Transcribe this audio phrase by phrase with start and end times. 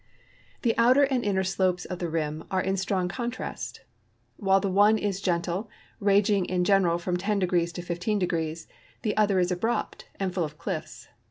[0.63, 3.81] The outer and inner slopes of the rim are in strong contrast;
[4.41, 7.81] wiiilo the one is gentle, ranging in general from 10° to
[8.25, 8.65] lo*^.
[9.03, 11.07] the other is al)rupt and full of cliffs.